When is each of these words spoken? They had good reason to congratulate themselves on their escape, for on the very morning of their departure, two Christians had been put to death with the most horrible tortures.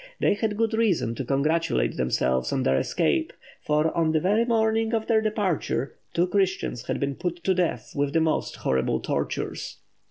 They 0.19 0.33
had 0.33 0.57
good 0.57 0.73
reason 0.73 1.13
to 1.13 1.23
congratulate 1.23 1.95
themselves 1.95 2.51
on 2.51 2.63
their 2.63 2.79
escape, 2.79 3.31
for 3.61 3.95
on 3.95 4.13
the 4.13 4.19
very 4.19 4.45
morning 4.45 4.95
of 4.95 5.05
their 5.05 5.21
departure, 5.21 5.93
two 6.15 6.25
Christians 6.25 6.87
had 6.87 6.99
been 6.99 7.13
put 7.13 7.43
to 7.43 7.53
death 7.53 7.93
with 7.95 8.13
the 8.13 8.19
most 8.19 8.55
horrible 8.55 8.99
tortures. 8.99 9.77